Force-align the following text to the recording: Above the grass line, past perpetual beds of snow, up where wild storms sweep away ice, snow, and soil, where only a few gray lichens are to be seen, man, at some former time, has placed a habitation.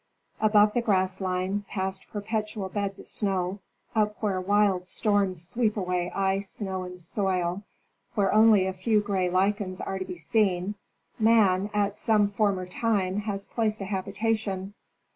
Above 0.39 0.73
the 0.73 0.81
grass 0.81 1.21
line, 1.21 1.63
past 1.69 2.07
perpetual 2.11 2.67
beds 2.69 2.99
of 2.99 3.07
snow, 3.07 3.59
up 3.93 4.17
where 4.19 4.41
wild 4.41 4.87
storms 4.87 5.47
sweep 5.47 5.77
away 5.77 6.09
ice, 6.09 6.49
snow, 6.49 6.81
and 6.81 6.99
soil, 6.99 7.61
where 8.15 8.33
only 8.33 8.65
a 8.65 8.73
few 8.73 8.99
gray 8.99 9.29
lichens 9.29 9.79
are 9.79 9.99
to 9.99 10.05
be 10.05 10.17
seen, 10.17 10.73
man, 11.19 11.69
at 11.71 11.99
some 11.99 12.27
former 12.27 12.65
time, 12.65 13.17
has 13.17 13.45
placed 13.45 13.79
a 13.79 13.85
habitation. 13.85 14.73